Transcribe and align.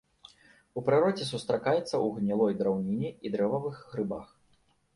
У 0.79 0.83
прыродзе 0.87 1.27
сустракаецца 1.33 1.85
ў 1.85 2.07
гнілой 2.17 2.57
драўніне 2.63 3.09
і 3.27 3.35
дрэвавых 3.39 3.75
грыбах. 3.95 4.27